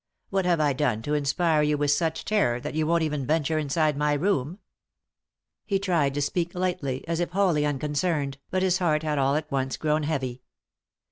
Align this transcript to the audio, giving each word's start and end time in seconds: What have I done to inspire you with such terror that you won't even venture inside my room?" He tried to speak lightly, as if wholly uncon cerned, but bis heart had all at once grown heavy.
What 0.31 0.45
have 0.45 0.59
I 0.59 0.73
done 0.73 1.03
to 1.03 1.13
inspire 1.13 1.61
you 1.61 1.77
with 1.77 1.91
such 1.91 2.25
terror 2.25 2.59
that 2.61 2.73
you 2.73 2.87
won't 2.87 3.03
even 3.03 3.23
venture 3.27 3.59
inside 3.59 3.95
my 3.95 4.13
room?" 4.13 4.57
He 5.67 5.77
tried 5.77 6.15
to 6.15 6.23
speak 6.23 6.55
lightly, 6.55 7.07
as 7.07 7.19
if 7.19 7.29
wholly 7.29 7.61
uncon 7.61 7.91
cerned, 7.93 8.37
but 8.49 8.61
bis 8.61 8.79
heart 8.79 9.03
had 9.03 9.19
all 9.19 9.35
at 9.35 9.51
once 9.51 9.77
grown 9.77 10.01
heavy. 10.01 10.41